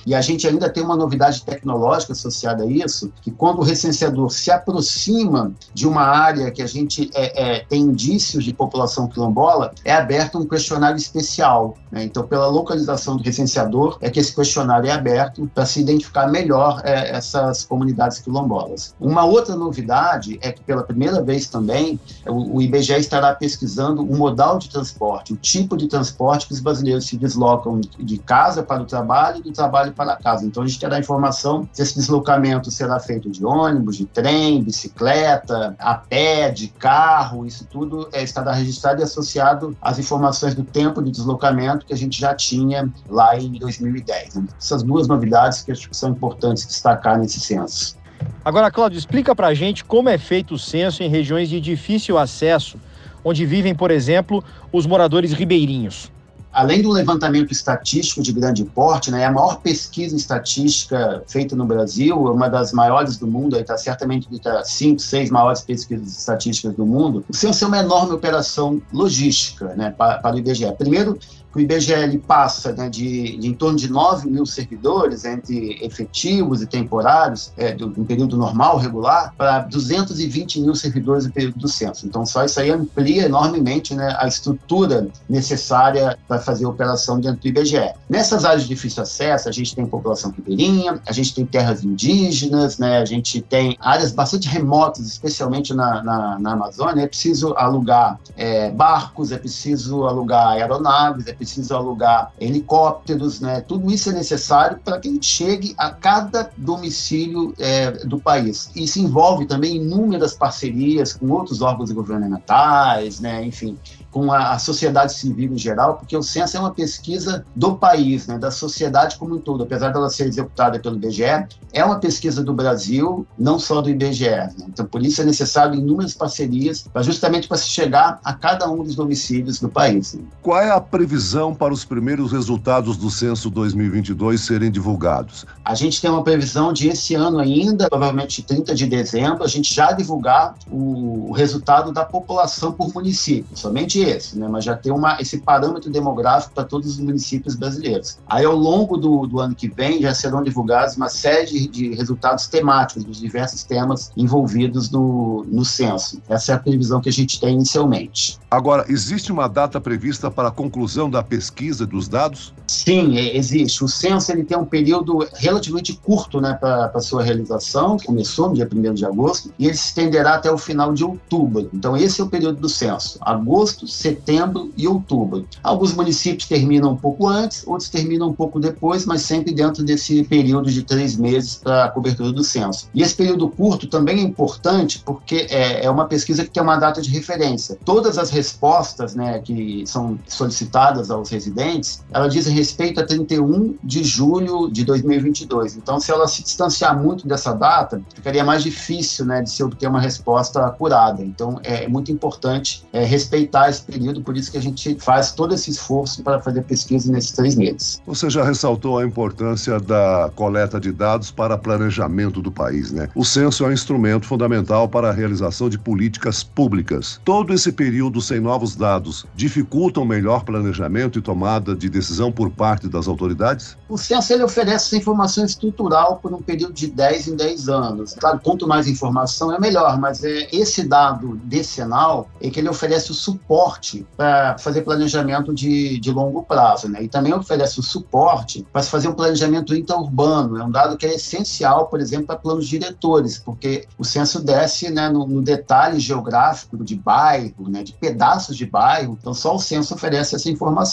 E 0.07 0.15
a 0.15 0.21
gente 0.21 0.47
ainda 0.47 0.69
tem 0.69 0.83
uma 0.83 0.97
novidade 0.97 1.43
tecnológica 1.43 2.13
associada 2.13 2.65
a 2.65 2.67
isso, 2.67 3.13
que 3.23 3.31
quando 3.31 3.59
o 3.61 3.63
recenseador 3.63 4.31
se 4.31 4.51
aproxima 4.51 5.53
de 5.73 5.87
uma 5.87 6.03
área 6.03 6.51
que 6.51 6.63
a 6.63 6.67
gente 6.67 7.11
é, 7.15 7.57
é, 7.57 7.59
tem 7.61 7.83
indícios 7.83 8.45
de 8.45 8.53
população 8.53 9.07
quilombola, 9.07 9.73
é 9.85 9.93
aberto 9.93 10.39
um 10.39 10.47
questionário 10.47 10.97
especial. 10.97 11.77
Né? 11.91 12.05
Então, 12.05 12.27
pela 12.27 12.47
localização 12.47 13.17
do 13.17 13.23
recenseador, 13.23 13.99
é 14.01 14.11
que 14.11 14.19
esse 14.19 14.35
questionário 14.35 14.89
é 14.89 14.93
aberto 14.93 15.49
para 15.55 15.65
se 15.65 15.81
identificar 15.81 16.27
melhor 16.27 16.83
é, 16.85 17.11
essas 17.11 17.65
comunidades 17.65 18.19
quilombolas. 18.19 18.95
Uma 19.01 19.25
outra 19.25 19.55
novidade 19.55 20.39
é 20.43 20.51
que, 20.51 20.63
pela 20.63 20.83
primeira 20.83 21.23
vez 21.23 21.47
também, 21.47 22.01
o, 22.27 22.57
o 22.57 22.63
IBGE 22.63 22.95
estará 22.95 23.35
pesquisando 23.35 24.03
o 24.03 24.17
modal 24.17 24.59
de 24.59 24.69
transporte, 24.69 25.33
o 25.33 25.37
tipo 25.37 25.77
de 25.77 25.87
transporte 25.87 26.47
que 26.47 26.53
os 26.53 26.61
brasileiros 26.61 27.07
se 27.07 27.17
deslocam 27.17 27.81
de 27.81 28.19
casa 28.19 28.63
para 28.63 28.83
o 28.83 28.87
trabalho 28.87 29.44
do 29.45 29.53
trabalho 29.53 29.93
para 29.93 30.17
casa. 30.17 30.47
Então 30.47 30.63
a 30.63 30.67
gente 30.67 30.81
terá 30.81 30.99
informação 30.99 31.69
se 31.73 31.83
esse 31.83 31.95
deslocamento 31.95 32.71
será 32.71 32.99
feito 32.99 33.31
de 33.31 33.45
ônibus, 33.45 33.97
de 33.97 34.07
trem, 34.07 34.63
bicicleta, 34.63 35.77
a 35.79 35.95
pé, 35.95 36.51
de 36.51 36.69
carro, 36.69 37.47
isso 37.47 37.67
tudo 37.67 38.09
é, 38.13 38.23
estará 38.23 38.53
registrado 38.53 39.01
e 39.01 39.05
associado 39.05 39.77
às 39.81 39.99
informações 39.99 40.55
do 40.55 40.65
tempo 40.65 41.03
de 41.03 41.11
deslocamento 41.11 41.85
que 41.87 41.93
a 41.93 41.97
gente 41.97 42.21
já 42.21 42.35
tinha 42.35 42.91
lá 43.09 43.37
em 43.37 43.53
2010. 43.53 44.41
Essas 44.59 44.83
duas 44.83 45.07
novidades 45.07 45.63
que 45.63 45.71
acho 45.71 45.89
que 45.89 45.97
são 45.97 46.11
importantes 46.11 46.67
destacar 46.67 47.19
nesse 47.19 47.39
censo. 47.41 47.97
Agora, 48.45 48.71
Cláudio, 48.71 48.99
explica 48.99 49.35
para 49.35 49.49
a 49.49 49.55
gente 49.55 49.85
como 49.85 50.09
é 50.09 50.17
feito 50.17 50.55
o 50.55 50.59
censo 50.59 51.03
em 51.03 51.09
regiões 51.09 51.49
de 51.49 51.61
difícil 51.61 52.17
acesso, 52.17 52.79
onde 53.23 53.45
vivem, 53.45 53.75
por 53.75 53.91
exemplo, 53.91 54.43
os 54.73 54.87
moradores 54.87 55.33
ribeirinhos 55.33 56.11
além 56.55 56.81
do 56.81 56.91
levantamento 56.91 57.51
estatístico 57.53 58.23
de 58.23 58.33
grande 58.33 58.65
porte, 58.65 59.11
né, 59.11 59.23
é 59.23 59.27
a 59.27 59.33
maior 59.33 59.61
pesquisa 59.61 60.15
estatística 60.15 61.23
feita 61.27 61.57
no 61.57 61.67
Brasil, 61.67 62.17
uma 62.17 62.49
das 62.49 62.73
maiores 62.73 63.17
do 63.17 63.27
mundo, 63.27 63.59
está 63.59 63.77
certamente 63.77 64.29
entre 64.33 64.49
as 64.49 64.71
cinco, 64.71 65.01
seis 65.01 65.31
maiores 65.31 65.61
pesquisas 65.61 66.17
estatísticas 66.17 66.75
do 66.75 66.87
mundo, 66.87 67.25
censo 67.33 67.65
é 67.65 67.69
uma 67.69 67.79
enorme 67.79 68.13
operação 68.13 68.81
logística 68.93 69.75
né, 69.75 69.91
para, 69.91 70.19
para 70.19 70.37
o 70.37 70.39
IBGE. 70.39 70.73
Primeiro, 70.79 71.19
o 71.55 71.61
IBGE 71.61 72.19
passa 72.27 72.73
né, 72.73 72.89
de, 72.89 73.37
de, 73.37 73.49
em 73.49 73.55
torno 73.55 73.79
de 73.79 73.91
9 73.91 74.29
mil 74.29 74.45
servidores, 74.45 75.25
entre 75.25 75.79
efetivos 75.85 76.63
e 76.63 76.67
temporários, 76.67 77.53
é, 77.57 77.73
do, 77.73 77.87
um 77.87 78.05
período 78.05 78.37
normal, 78.37 78.79
regular, 78.79 79.33
para 79.37 79.61
220 79.61 80.61
mil 80.61 80.75
servidores 80.75 81.27
no 81.27 81.33
período 81.33 81.59
do 81.59 81.69
censo. 81.69 82.07
Então, 82.07 82.27
só 82.27 82.45
isso 82.45 82.59
aí 82.61 82.71
amplia 82.71 83.27
enormemente 83.27 83.95
né, 83.95 84.17
a 84.19 84.27
estrutura 84.27 85.09
necessária 85.29 86.19
para 86.27 86.41
fazer 86.41 86.65
a 86.65 86.69
operação 86.69 87.21
dentro 87.21 87.41
do 87.41 87.49
IBGE. 87.49 87.93
Nessas 88.09 88.45
áreas 88.45 88.63
de 88.63 88.69
difícil 88.69 89.03
acesso, 89.03 89.49
a 89.49 89.53
gente 89.53 89.75
tem 89.75 89.87
população 89.87 90.31
ribeirinha, 90.33 91.01
a 91.07 91.13
gente 91.13 91.35
tem 91.35 91.47
terras 91.47 91.85
indígenas, 91.85 92.79
né, 92.79 92.99
a 92.99 93.05
gente 93.05 93.41
tem 93.41 93.77
áreas 93.81 94.13
bastante 94.13 94.49
remotas, 94.49 95.07
especialmente 95.07 95.73
na, 95.73 96.03
na, 96.03 96.39
na 96.39 96.53
Amazônia, 96.53 97.03
é 97.03 97.07
preciso 97.07 97.55
alugar 97.57 98.19
é, 98.37 98.71
barcos, 98.71 99.31
é 99.33 99.39
preciso 99.39 100.05
alugar 100.05 100.49
aeronaves, 100.49 101.27
é 101.27 101.33
preciso 101.33 101.44
alugar 101.71 102.33
helicópteros, 102.41 103.41
né, 103.41 103.61
tudo 103.61 103.91
isso 103.91 104.11
é 104.11 104.13
necessário 104.13 104.79
para 104.85 104.99
que 104.99 105.09
a 105.09 105.13
gente 105.13 105.27
chegue 105.27 105.75
a 105.79 105.91
cada 105.91 106.51
domicílio 106.57 107.55
é, 107.59 107.91
do 107.91 108.19
país. 108.19 108.71
Isso 108.75 108.99
envolve 108.99 109.47
também 109.47 109.77
inúmeras 109.77 110.35
parcerias 110.35 111.13
com 111.13 111.31
outros 111.31 111.63
órgãos 111.63 111.91
governamentais, 111.91 113.21
né, 113.21 113.45
enfim, 113.45 113.79
com 114.15 114.33
a, 114.33 114.57
sociedade 114.61 115.13
civil 115.13 115.53
em 115.53 115.59
geral, 115.59 115.97
porque 115.97 116.17
o 116.17 116.23
censo 116.23 116.57
é 116.57 116.61
uma 116.61 116.73
pesquisa 116.73 117.45
do 117.55 117.75
país, 117.75 118.29
né, 118.29 118.39
da 118.39 118.49
sociedade 118.49 119.17
como 119.19 119.35
um 119.35 119.41
todo, 119.41 119.65
apesar 119.65 119.93
dela 119.93 120.09
ser 120.09 120.29
executada 120.29 120.79
pelo 120.79 120.95
IBGE, 120.95 121.49
é 121.73 121.85
uma 121.85 121.99
pesquisa 121.99 122.43
do 122.43 122.55
Brasil, 122.55 123.27
não 123.37 123.59
só 123.59 123.83
do 123.83 123.91
IBGE. 123.91 124.25
Né? 124.25 124.67
Então, 124.69 124.87
por 124.87 125.05
isso 125.05 125.21
é 125.21 125.25
necessário 125.25 125.75
inúmeras 125.75 126.15
parcerias, 126.15 126.89
justamente 127.01 127.49
para 127.49 127.57
se 127.57 127.69
chegar 127.69 128.21
a 128.25 128.33
cada 128.33 128.71
um 128.71 128.85
dos 128.85 128.95
domicílios 128.95 129.59
do 129.59 129.69
país. 129.69 130.15
Né? 130.15 130.23
Qual 130.41 130.61
é 130.61 130.71
a 130.71 130.81
previsão 130.81 131.34
para 131.59 131.73
os 131.73 131.85
primeiros 131.85 132.31
resultados 132.31 132.97
do 132.97 133.11
censo 133.11 133.51
2022 133.51 134.41
serem 134.41 134.71
divulgados? 134.71 135.45
A 135.65 135.75
gente 135.75 136.01
tem 136.01 136.09
uma 136.09 136.23
previsão 136.23 136.73
de 136.73 136.89
esse 136.89 137.15
ano 137.15 137.41
ainda, 137.41 137.89
provavelmente 137.89 138.41
30 138.41 138.73
de 138.73 138.87
dezembro, 138.87 139.43
a 139.43 139.49
gente 139.49 139.75
já 139.75 139.91
divulgar 139.91 140.55
o, 140.71 141.31
o 141.31 141.33
resultado 141.33 141.91
da 141.91 142.05
população 142.05 142.71
por 142.71 142.95
município, 142.95 143.57
somente 143.57 143.99
esse, 143.99 144.39
né? 144.39 144.47
mas 144.47 144.65
já 144.65 144.77
tem 144.77 144.93
uma, 144.93 145.21
esse 145.21 145.39
parâmetro 145.39 145.91
demográfico 145.91 146.55
para 146.55 146.63
todos 146.63 146.89
os 146.91 146.99
municípios 147.01 147.57
brasileiros. 147.57 148.19
Aí, 148.29 148.45
ao 148.45 148.55
longo 148.55 148.97
do, 148.97 149.27
do 149.27 149.41
ano 149.41 149.57
que 149.57 149.67
vem, 149.67 150.01
já 150.01 150.15
serão 150.15 150.41
divulgados 150.41 150.97
uma 150.97 151.09
série 151.09 151.47
de, 151.47 151.67
de 151.67 151.95
resultados 151.97 152.47
temáticos 152.47 153.03
dos 153.03 153.19
diversos 153.19 153.65
temas 153.65 154.13
envolvidos 154.17 154.89
no, 154.89 155.45
no 155.49 155.65
censo. 155.65 156.23
Essa 156.29 156.53
é 156.53 156.55
a 156.55 156.59
previsão 156.59 157.01
que 157.01 157.09
a 157.09 157.13
gente 157.13 157.41
tem 157.41 157.55
inicialmente. 157.55 158.39
Agora, 158.49 158.85
existe 158.89 159.33
uma 159.33 159.49
data 159.49 159.81
prevista 159.81 160.31
para 160.31 160.47
a 160.47 160.53
conclusão 160.53 161.11
da 161.11 161.24
pesquisa 161.25 161.87
dos 161.87 162.09
dados? 162.09 162.53
Sim, 162.67 163.19
é, 163.19 163.37
existe. 163.37 163.85
O 163.85 163.89
censo 163.89 164.33
ele 164.33 164.45
tem 164.45 164.57
um 164.57 164.65
período 164.65 165.27
relativamente 165.35 165.93
curto 165.95 166.41
né, 166.41 166.55
para 166.55 167.01
sua 167.01 167.23
realização, 167.23 167.97
começou 167.99 168.49
no 168.49 168.55
dia 168.55 168.69
1 168.73 168.95
de 168.95 169.05
agosto, 169.05 169.53
e 169.59 169.67
ele 169.67 169.77
se 169.77 169.89
estenderá 169.89 170.35
até 170.35 170.51
o 170.51 170.59
final 170.59 170.93
de 170.93 171.05
outubro. 171.05 171.69
Então, 171.73 171.97
esse 171.97 172.21
é 172.21 172.25
o 172.25 172.29
período 172.29 172.61
do 172.61 172.69
censo. 172.69 173.19
Agosto, 173.21 173.87
setembro 173.87 174.73
e 174.77 174.87
outubro. 174.89 175.47
Alguns 175.63 175.95
municípios 175.95 176.49
terminam 176.49 176.93
um 176.93 176.97
pouco 176.97 177.27
antes, 177.29 177.67
outros 177.67 177.89
terminam 177.89 178.29
um 178.29 178.33
pouco 178.33 178.59
depois, 178.59 179.05
mas 179.05 179.23
sempre 179.23 179.53
dentro 179.53 179.85
desse 179.85 180.25
período 180.25 180.71
de 180.71 180.83
três 180.83 181.17
meses 181.17 181.57
para 181.57 181.85
a 181.85 181.89
cobertura 181.91 182.33
do 182.33 182.43
censo. 182.43 182.89
E 182.95 183.03
esse 183.03 183.15
período 183.15 183.49
curto 183.49 183.87
também 183.87 184.19
é 184.19 184.23
importante 184.23 185.03
porque 185.05 185.47
é, 185.51 185.85
é 185.85 185.91
uma 185.91 186.07
pesquisa 186.07 186.45
que 186.45 186.51
tem 186.51 186.63
uma 186.63 186.77
data 186.77 187.01
de 187.01 187.11
referência. 187.11 187.79
Todas 187.85 188.19
as 188.19 188.31
respostas 188.31 189.15
né, 189.15 189.39
que 189.41 189.85
são 189.87 190.19
solicitadas 190.27 191.04
aos 191.11 191.31
residentes, 191.31 192.05
ela 192.13 192.29
dizem 192.29 192.55
respeito 192.55 193.01
a 193.01 193.07
31 193.07 193.77
de 193.83 194.03
julho 194.05 194.71
de 194.71 194.85
2022. 194.85 195.77
Então, 195.77 195.99
se 196.01 196.11
ela 196.11 196.27
se 196.27 196.43
distanciar 196.43 197.01
muito 197.01 197.27
dessa 197.27 197.53
data, 197.53 198.01
ficaria 198.15 198.45
mais 198.45 198.63
difícil 198.63 199.25
né, 199.25 199.43
de 199.43 199.51
se 199.51 199.63
obter 199.63 199.89
uma 199.89 200.01
resposta 200.01 200.65
acurada. 200.67 201.23
Então, 201.23 201.61
é 201.63 201.87
muito 201.89 202.11
importante 202.13 202.85
é, 202.93 203.05
respeitar 203.05 203.69
esse 203.69 203.83
período, 203.83 204.23
por 204.23 204.37
isso 204.37 204.51
que 204.51 204.59
a 204.59 204.63
gente 204.63 204.97
faz 205.01 205.33
todo 205.33 205.55
esse 205.55 205.71
esforço 205.71 206.23
para 206.23 206.41
fazer 206.41 206.63
pesquisa 206.63 207.11
nesses 207.11 207.33
três 207.33 207.55
meses. 207.55 208.01
Você 208.07 208.31
já 208.31 208.45
ressaltou 208.45 208.99
a 208.99 209.05
importância 209.05 209.79
da 209.81 210.31
coleta 210.35 210.81
de 210.81 210.93
dados 210.93 211.31
para 211.31 211.59
planejamento 211.59 212.41
do 212.41 212.51
país, 212.51 212.93
né? 212.93 213.09
O 213.15 213.25
censo 213.25 213.65
é 213.65 213.69
um 213.69 213.73
instrumento 213.73 214.27
fundamental 214.27 214.89
para 214.89 215.11
a 215.11 215.13
realização 215.13 215.69
de 215.69 215.79
políticas 215.79 216.43
públicas. 216.43 217.21
Todo 217.25 217.53
esse 217.53 217.73
período 217.73 218.21
sem 218.21 218.41
novos 218.41 218.77
dados 218.77 219.27
dificulta 219.35 220.01
o 220.01 220.05
melhor 220.05 220.45
planejamento 220.45 220.94
e 221.19 221.23
tomada 221.23 221.75
de 221.75 221.89
decisão 221.89 222.31
por 222.31 222.51
parte 222.51 222.89
das 222.89 223.09
autoridades? 223.09 223.77
O 223.89 223.99
censo 223.99 224.33
ele 224.33 224.45
oferece 224.45 224.87
essa 224.87 224.97
informação 224.97 225.45
estrutural 225.45 226.19
por 226.23 226.33
um 226.33 226.41
período 226.41 226.73
de 226.73 226.87
10 226.87 227.29
em 227.29 227.37
10 227.37 227.69
anos. 227.69 228.15
Claro, 228.15 228.41
quanto 228.43 228.67
mais 228.67 228.87
informação 228.87 229.53
é 229.53 229.59
melhor, 229.59 229.99
mas 229.99 230.23
é 230.23 230.49
esse 230.53 230.85
dado 230.85 231.37
decenal 231.45 232.29
é 232.41 232.49
que 232.49 232.61
ele 232.61 232.69
oferece 232.69 233.11
o 233.11 233.15
suporte 233.15 234.07
para 234.17 234.57
fazer 234.59 234.83
planejamento 234.83 235.53
de, 235.53 235.99
de 235.99 236.11
longo 236.13 236.43
prazo, 236.43 236.89
né? 236.89 237.03
E 237.03 237.09
também 237.09 237.33
oferece 237.35 237.81
o 237.81 237.83
suporte 237.83 238.65
para 238.73 238.83
se 238.83 238.91
fazer 238.91 239.09
um 239.09 239.15
planejamento 239.15 239.75
interurbano. 239.75 240.59
É 240.59 240.65
um 240.65 240.71
dado 240.71 240.97
que 240.97 241.07
é 241.07 241.15
essencial, 241.15 241.87
por 241.87 242.01
exemplo, 242.01 242.27
para 242.27 242.37
planos 242.37 242.69
diretores, 242.69 243.39
porque 243.39 243.87
o 243.99 244.05
censo 244.05 244.43
desce 244.43 244.91
né, 244.91 245.09
no, 245.09 245.27
no 245.27 245.43
detalhe 245.43 245.99
geográfico 245.99 246.83
de 246.85 246.95
bairro, 246.95 247.69
né, 247.69 247.83
de 247.83 247.93
pedaços 247.95 248.57
de 248.57 248.67
bairro. 248.67 249.19
Então, 249.21 249.35
só 249.35 249.55
o 249.57 249.59
censo 249.59 249.95
oferece 249.95 250.35
essa 250.37 250.51
informação. 250.51 250.84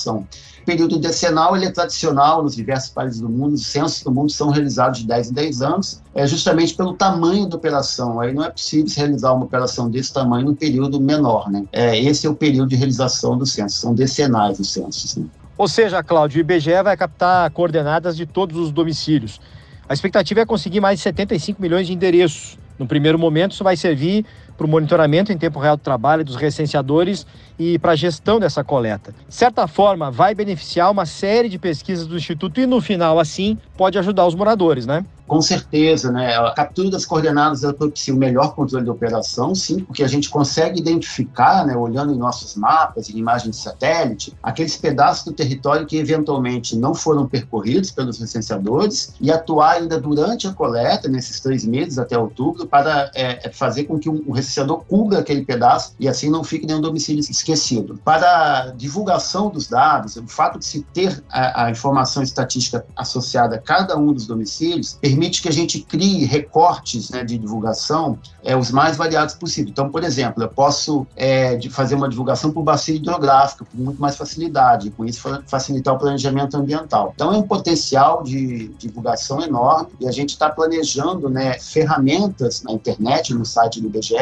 O 0.62 0.66
período 0.66 1.00
decenal 1.00 1.56
ele 1.56 1.66
é 1.66 1.72
tradicional 1.72 2.44
nos 2.44 2.56
diversos 2.56 2.92
países 2.92 3.20
do 3.20 3.28
mundo. 3.28 3.54
Os 3.54 3.66
censos 3.66 4.04
do 4.04 4.12
mundo 4.12 4.32
são 4.32 4.50
realizados 4.50 5.00
de 5.00 5.08
10 5.08 5.32
em 5.32 5.34
10 5.34 5.62
anos, 5.62 6.02
é 6.14 6.28
justamente 6.28 6.76
pelo 6.76 6.94
tamanho 6.94 7.48
da 7.48 7.58
operação. 7.58 8.20
Aí 8.20 8.34
não 8.34 8.44
é 8.44 8.50
possível 8.50 8.88
se 8.88 8.98
realizar 8.98 9.34
uma 9.34 9.46
operação 9.46 9.90
desse 9.90 10.14
tamanho 10.14 10.46
num 10.46 10.56
período 10.56 11.00
menor, 11.00 11.50
né? 11.50 11.66
É, 11.72 12.00
esse 12.00 12.28
é 12.28 12.30
o 12.30 12.36
período 12.36 12.70
de 12.70 12.76
realização 12.76 13.38
do 13.38 13.46
censo, 13.46 13.78
são 13.78 13.94
decenais 13.94 14.60
os 14.60 14.72
censos. 14.72 15.16
Né? 15.16 15.26
Ou 15.58 15.68
seja, 15.68 16.04
Cláudio, 16.04 16.38
o 16.38 16.42
IBGE 16.42 16.82
vai 16.84 16.96
captar 16.96 17.50
coordenadas 17.52 18.16
de 18.16 18.26
todos 18.26 18.58
os 18.58 18.72
domicílios. 18.72 19.40
A 19.88 19.94
expectativa 19.94 20.42
é 20.42 20.46
conseguir 20.46 20.80
mais 20.80 21.00
de 21.00 21.04
75 21.04 21.62
milhões 21.62 21.86
de 21.86 21.94
endereços. 21.94 22.58
No 22.82 22.88
primeiro 22.88 23.20
momento, 23.20 23.52
isso 23.52 23.64
vai 23.64 23.78
servir 23.78 24.26
para 24.58 24.66
o 24.66 24.70
monitoramento 24.70 25.32
em 25.32 25.38
tempo 25.38 25.60
real 25.60 25.78
do 25.78 25.84
trabalho 25.84 26.26
dos 26.26 26.36
recenseadores 26.36 27.28
e 27.60 27.78
para 27.78 27.92
a 27.92 27.96
gestão 27.96 28.40
dessa 28.40 28.64
coleta. 28.64 29.14
De 29.30 29.36
certa 29.36 29.68
forma, 29.68 30.10
vai 30.10 30.34
beneficiar 30.34 30.90
uma 30.90 31.06
série 31.06 31.48
de 31.48 31.60
pesquisas 31.60 32.08
do 32.08 32.18
Instituto 32.18 32.60
e, 32.60 32.66
no 32.66 32.82
final, 32.82 33.20
assim, 33.20 33.56
pode 33.78 34.00
ajudar 34.00 34.26
os 34.26 34.34
moradores, 34.34 34.88
né? 34.88 35.06
Com 35.32 35.42
certeza, 35.42 36.12
né? 36.12 36.36
A 36.36 36.52
captura 36.52 36.90
das 36.90 37.06
coordenadas 37.06 37.64
ela 37.64 37.74
propicia 37.74 38.14
o 38.14 38.18
melhor 38.18 38.54
controle 38.54 38.86
da 38.86 38.92
operação, 38.92 39.56
sim, 39.56 39.80
porque 39.80 40.04
a 40.04 40.08
gente 40.08 40.30
consegue 40.30 40.78
identificar, 40.78 41.66
né, 41.66 41.74
olhando 41.74 42.14
em 42.14 42.18
nossos 42.18 42.54
mapas, 42.56 43.10
em 43.10 43.18
imagens 43.18 43.56
de 43.56 43.62
satélite, 43.64 44.34
aqueles 44.44 44.76
pedaços 44.76 45.24
do 45.24 45.32
território 45.32 45.86
que 45.88 45.96
eventualmente 45.96 46.76
não 46.76 46.94
foram 46.94 47.30
percorridos 47.30 47.92
pelos 47.92 48.20
licenciadores 48.20 49.14
e 49.22 49.32
atuar 49.32 49.78
ainda 49.78 49.98
durante 49.98 50.48
a 50.48 50.52
coleta, 50.52 51.08
nesses 51.08 51.40
três 51.40 51.64
meses 51.64 51.98
até 51.98 52.18
outubro, 52.18 52.68
para 52.68 53.10
é, 53.16 53.48
é 53.48 53.50
fazer 53.54 53.86
com 53.86 53.98
que 53.98 54.10
o 54.10 54.36
licenciador 54.36 54.84
cubra 54.84 55.20
aquele 55.20 55.46
pedaço 55.46 55.96
e 55.98 56.10
assim 56.10 56.30
não 56.30 56.44
fique 56.44 56.68
nenhum 56.68 56.82
domicílio 56.82 57.22
esquecido. 57.22 57.98
Para 58.04 58.64
a 58.64 58.72
divulgação 58.72 59.50
dos 59.50 59.70
dados, 59.70 60.18
o 60.18 60.28
fato 60.28 60.60
de 60.60 60.66
se 60.66 60.82
ter 60.94 61.24
a, 61.30 61.68
a 61.68 61.72
informação 61.72 62.22
estatística 62.22 62.86
associada 62.98 63.56
a 63.56 63.60
cada 63.60 63.98
um 63.98 64.12
dos 64.12 64.28
domicílios 64.28 64.98
permite 65.00 65.21
que 65.30 65.50
a 65.50 65.52
gente 65.52 65.82
crie 65.82 66.26
recortes 66.26 67.10
né, 67.10 67.24
de 67.24 67.38
divulgação 67.38 68.18
é, 68.44 68.56
os 68.56 68.72
mais 68.72 68.98
variados 68.98 69.36
possível. 69.36 69.70
Então, 69.70 69.90
por 69.90 70.04
exemplo, 70.04 70.42
eu 70.42 70.50
posso 70.50 71.06
é, 71.16 71.60
fazer 71.70 71.96
uma 71.96 72.10
divulgação 72.10 72.52
por 72.52 72.64
bacia 72.64 72.96
hidrográfica 72.96 73.66
com 73.66 73.78
muito 73.78 74.02
mais 74.02 74.16
facilidade, 74.16 74.90
com 74.92 75.06
isso 75.06 75.22
facilitar 75.48 75.94
o 75.94 76.00
planejamento 76.00 76.56
ambiental. 76.58 77.12
Então, 77.16 77.34
é 77.34 77.38
um 77.38 77.44
potencial 77.44 78.24
de 78.24 78.70
divulgação 78.80 79.42
enorme 79.42 79.90
e 80.00 80.08
a 80.08 80.12
gente 80.12 80.30
está 80.30 80.50
planejando 80.50 81.30
né, 81.30 81.60
ferramentas 81.60 82.64
na 82.64 82.72
internet, 82.72 83.34
no 83.34 83.46
site 83.46 83.82
do 83.82 83.88
IBGE, 83.88 84.16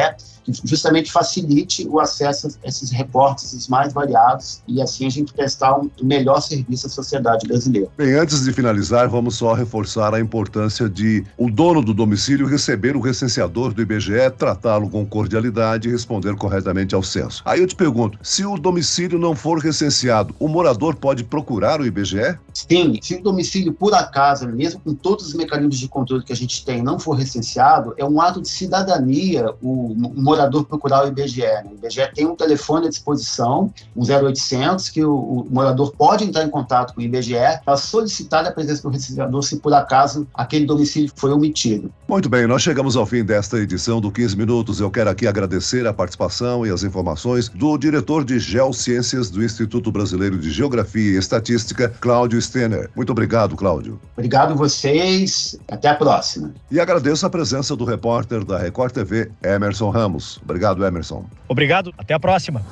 que 0.44 0.52
justamente 0.64 1.12
facilite 1.12 1.86
o 1.88 2.00
acesso 2.00 2.48
a 2.64 2.68
esses 2.68 2.90
reportes 2.90 3.52
os 3.52 3.68
mais 3.68 3.92
variados 3.92 4.62
e 4.66 4.80
assim 4.80 5.06
a 5.06 5.10
gente 5.10 5.32
prestar 5.32 5.78
um 5.78 5.90
melhor 6.02 6.40
serviço 6.40 6.86
à 6.86 6.90
sociedade 6.90 7.46
brasileira. 7.46 7.88
Bem, 7.96 8.14
antes 8.14 8.44
de 8.44 8.52
finalizar, 8.52 9.08
vamos 9.08 9.36
só 9.36 9.52
reforçar 9.52 10.14
a 10.14 10.20
importância 10.20 10.88
de 10.90 11.24
o 11.38 11.50
dono 11.50 11.82
do 11.82 11.94
domicílio 11.94 12.46
receber 12.46 12.96
o 12.96 13.00
recenseador 13.00 13.72
do 13.72 13.80
IBGE, 13.80 14.30
tratá-lo 14.36 14.90
com 14.90 15.06
cordialidade 15.06 15.88
e 15.88 15.92
responder 15.92 16.34
corretamente 16.36 16.94
ao 16.94 17.02
censo. 17.02 17.42
Aí 17.44 17.60
eu 17.60 17.66
te 17.66 17.74
pergunto, 17.74 18.18
se 18.22 18.44
o 18.44 18.56
domicílio 18.56 19.18
não 19.18 19.34
for 19.34 19.58
recenseado, 19.58 20.34
o 20.38 20.48
morador 20.48 20.96
pode 20.96 21.24
procurar 21.24 21.80
o 21.80 21.86
IBGE? 21.86 22.38
Sim, 22.52 22.98
se 23.00 23.14
o 23.14 23.22
domicílio, 23.22 23.72
por 23.72 23.94
acaso, 23.94 24.48
mesmo 24.48 24.80
com 24.80 24.94
todos 24.94 25.28
os 25.28 25.34
mecanismos 25.34 25.78
de 25.78 25.88
controle 25.88 26.24
que 26.24 26.32
a 26.32 26.36
gente 26.36 26.64
tem, 26.64 26.82
não 26.82 26.98
for 26.98 27.12
recenseado, 27.12 27.94
é 27.96 28.04
um 28.04 28.20
ato 28.20 28.42
de 28.42 28.48
cidadania 28.48 29.54
o, 29.62 29.94
morador 30.16 30.64
procurar 30.64 31.04
o 31.04 31.08
IBGE. 31.08 31.40
Né? 31.40 31.66
O 31.70 31.74
IBGE 31.74 32.10
tem 32.14 32.26
um 32.26 32.34
telefone 32.34 32.86
à 32.86 32.90
disposição, 32.90 33.72
um 33.96 34.02
0800, 34.02 34.88
que 34.88 35.04
o, 35.04 35.14
o 35.14 35.46
morador 35.50 35.92
pode 35.96 36.24
entrar 36.24 36.44
em 36.44 36.50
contato 36.50 36.94
com 36.94 37.00
o 37.00 37.04
IBGE 37.04 37.34
para 37.64 37.76
solicitar 37.76 38.44
a 38.46 38.50
presença 38.50 38.82
do 38.82 38.88
recenseador 38.88 39.42
se 39.42 39.56
por 39.58 39.72
acaso 39.74 40.26
aquele 40.34 40.66
domicílio 40.74 41.10
foi 41.14 41.32
omitido. 41.32 41.92
Muito 42.08 42.28
bem, 42.28 42.46
nós 42.46 42.62
chegamos 42.62 42.96
ao 42.96 43.06
fim 43.06 43.24
desta 43.24 43.58
edição 43.58 44.00
do 44.00 44.10
15 44.10 44.36
Minutos. 44.36 44.80
Eu 44.80 44.90
quero 44.90 45.10
aqui 45.10 45.26
agradecer 45.26 45.86
a 45.86 45.92
participação 45.92 46.66
e 46.66 46.70
as 46.70 46.82
informações 46.82 47.48
do 47.48 47.76
diretor 47.78 48.24
de 48.24 48.38
Geociências 48.38 49.30
do 49.30 49.44
Instituto 49.44 49.92
Brasileiro 49.92 50.38
de 50.38 50.50
Geografia 50.50 51.12
e 51.12 51.16
Estatística, 51.16 51.88
Cláudio 52.00 52.40
Stener. 52.40 52.90
Muito 52.94 53.10
obrigado, 53.10 53.56
Cláudio. 53.56 54.00
Obrigado 54.16 54.56
vocês. 54.56 55.58
Até 55.68 55.88
a 55.88 55.94
próxima. 55.94 56.52
E 56.70 56.80
agradeço 56.80 57.26
a 57.26 57.30
presença 57.30 57.76
do 57.76 57.84
repórter 57.84 58.44
da 58.44 58.58
Record 58.58 58.92
TV, 58.92 59.30
Emerson 59.42 59.90
Ramos. 59.90 60.40
Obrigado, 60.42 60.84
Emerson. 60.84 61.24
Obrigado. 61.48 61.92
Até 61.98 62.14
a 62.14 62.20
próxima. 62.20 62.62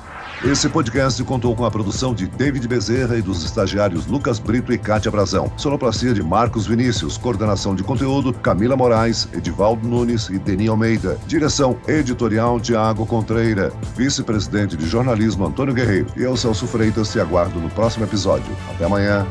Esse 0.43 0.69
podcast 0.69 1.21
contou 1.23 1.55
com 1.55 1.65
a 1.65 1.71
produção 1.71 2.13
de 2.13 2.25
David 2.27 2.65
Bezerra 2.67 3.17
e 3.17 3.21
dos 3.21 3.43
estagiários 3.43 4.05
Lucas 4.05 4.39
Brito 4.39 4.71
e 4.71 4.77
Kátia 4.77 5.11
Brazão. 5.11 5.51
Sonoplastia 5.57 6.13
de 6.13 6.23
Marcos 6.23 6.65
Vinícius. 6.65 7.17
Coordenação 7.17 7.75
de 7.75 7.83
conteúdo, 7.89 8.31
Camila 8.31 8.75
Moraes, 8.75 9.27
Edivaldo 9.33 9.87
Nunes 9.87 10.29
e 10.29 10.37
Deni 10.37 10.67
Almeida. 10.67 11.17
Direção 11.25 11.75
editorial, 11.87 12.59
Tiago 12.59 13.03
Contreira. 13.03 13.73
Vice-presidente 13.97 14.77
de 14.77 14.85
jornalismo, 14.85 15.47
Antônio 15.47 15.73
Guerreiro. 15.73 16.05
E 16.15 16.21
eu, 16.21 16.37
Celso 16.37 16.67
Freitas, 16.67 17.11
te 17.11 17.19
aguardo 17.19 17.59
no 17.59 17.69
próximo 17.71 18.05
episódio. 18.05 18.55
Até 18.69 18.85
amanhã. 18.85 19.25